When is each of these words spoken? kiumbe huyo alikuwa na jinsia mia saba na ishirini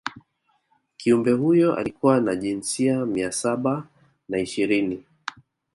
kiumbe 0.97 1.31
huyo 1.31 1.75
alikuwa 1.75 2.21
na 2.21 2.35
jinsia 2.35 3.05
mia 3.05 3.31
saba 3.31 3.87
na 4.29 4.37
ishirini 4.39 5.03